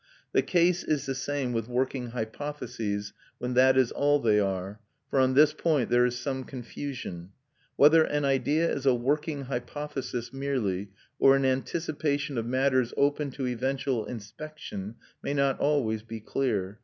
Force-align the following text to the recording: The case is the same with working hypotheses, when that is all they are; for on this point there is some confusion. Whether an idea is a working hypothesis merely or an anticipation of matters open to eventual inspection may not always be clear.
The 0.31 0.41
case 0.41 0.83
is 0.83 1.05
the 1.05 1.13
same 1.13 1.53
with 1.53 1.67
working 1.67 2.07
hypotheses, 2.07 3.13
when 3.37 3.53
that 3.53 3.77
is 3.77 3.91
all 3.91 4.17
they 4.17 4.39
are; 4.39 4.79
for 5.11 5.19
on 5.19 5.35
this 5.35 5.53
point 5.53 5.91
there 5.91 6.05
is 6.07 6.17
some 6.17 6.43
confusion. 6.43 7.33
Whether 7.75 8.03
an 8.05 8.25
idea 8.25 8.67
is 8.73 8.87
a 8.87 8.95
working 8.95 9.43
hypothesis 9.43 10.33
merely 10.33 10.89
or 11.19 11.35
an 11.35 11.45
anticipation 11.45 12.39
of 12.39 12.47
matters 12.47 12.95
open 12.97 13.29
to 13.33 13.45
eventual 13.45 14.07
inspection 14.07 14.95
may 15.21 15.35
not 15.35 15.59
always 15.59 16.01
be 16.01 16.19
clear. 16.19 16.79